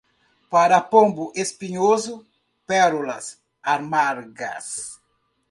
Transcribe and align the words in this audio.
Para 0.49 0.81
pombo 0.89 1.31
espinhoso, 1.35 2.25
pérolas 2.65 3.39
amargas. 3.61 4.99